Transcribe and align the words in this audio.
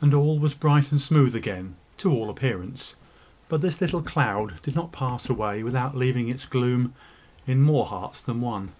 And 0.00 0.14
all 0.14 0.38
was 0.38 0.54
bright 0.54 0.92
and 0.92 1.00
smooth 1.00 1.34
again 1.34 1.74
to 1.96 2.12
all 2.12 2.30
appearance. 2.30 2.94
But 3.48 3.60
this 3.60 3.80
little 3.80 4.00
cloud 4.00 4.62
did 4.62 4.76
not 4.76 4.92
pass 4.92 5.28
away 5.28 5.64
without 5.64 5.96
leaving 5.96 6.28
its 6.28 6.46
gloom 6.46 6.94
in 7.44 7.60
more 7.60 7.86
hearts 7.86 8.20
than 8.22 8.40
one. 8.40 8.70